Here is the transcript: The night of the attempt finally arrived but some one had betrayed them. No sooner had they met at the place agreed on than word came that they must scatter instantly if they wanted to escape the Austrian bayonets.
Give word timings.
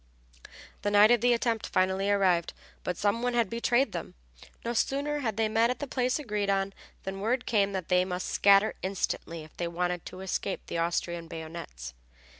The 0.81 0.89
night 0.89 1.11
of 1.11 1.21
the 1.21 1.31
attempt 1.31 1.67
finally 1.67 2.09
arrived 2.09 2.53
but 2.83 2.97
some 2.97 3.21
one 3.21 3.35
had 3.35 3.51
betrayed 3.51 3.91
them. 3.91 4.15
No 4.65 4.73
sooner 4.73 5.19
had 5.19 5.37
they 5.37 5.47
met 5.47 5.69
at 5.69 5.77
the 5.77 5.85
place 5.85 6.17
agreed 6.17 6.49
on 6.49 6.73
than 7.03 7.21
word 7.21 7.45
came 7.45 7.71
that 7.73 7.87
they 7.89 8.03
must 8.03 8.25
scatter 8.27 8.73
instantly 8.81 9.43
if 9.43 9.55
they 9.57 9.67
wanted 9.67 10.03
to 10.07 10.21
escape 10.21 10.61
the 10.65 10.79
Austrian 10.79 11.27
bayonets. 11.27 11.93